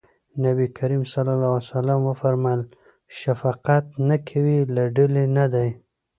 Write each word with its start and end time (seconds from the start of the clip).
نبي 0.43 0.65
کريم 0.77 1.03
ص 1.11 1.13
وفرمایل 2.07 2.61
شفقت 3.19 3.85
نه 4.07 4.15
کوي 4.27 4.57
له 4.75 4.83
ډلې 4.95 5.25
نه 5.37 5.45
دی. 5.53 5.69